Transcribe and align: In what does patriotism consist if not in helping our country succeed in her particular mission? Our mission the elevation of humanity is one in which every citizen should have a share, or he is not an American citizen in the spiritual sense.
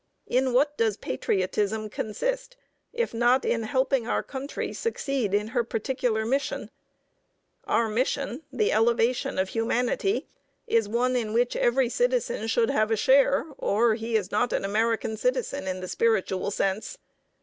In 0.25 0.51
what 0.51 0.75
does 0.79 0.97
patriotism 0.97 1.87
consist 1.87 2.57
if 2.91 3.13
not 3.13 3.45
in 3.45 3.61
helping 3.61 4.07
our 4.07 4.23
country 4.23 4.73
succeed 4.73 5.31
in 5.31 5.49
her 5.49 5.63
particular 5.63 6.25
mission? 6.25 6.71
Our 7.65 7.87
mission 7.87 8.41
the 8.51 8.71
elevation 8.71 9.37
of 9.37 9.49
humanity 9.49 10.25
is 10.65 10.89
one 10.89 11.15
in 11.15 11.33
which 11.33 11.55
every 11.55 11.89
citizen 11.89 12.47
should 12.47 12.71
have 12.71 12.89
a 12.89 12.97
share, 12.97 13.45
or 13.59 13.93
he 13.93 14.15
is 14.15 14.31
not 14.31 14.51
an 14.53 14.65
American 14.65 15.17
citizen 15.17 15.67
in 15.67 15.81
the 15.81 15.87
spiritual 15.87 16.49
sense. 16.49 16.97